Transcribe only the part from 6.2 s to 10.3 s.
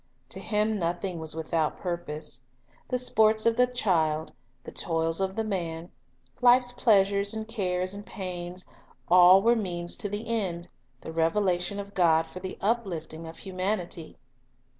life's pleasures and cares and pains, all were means to the one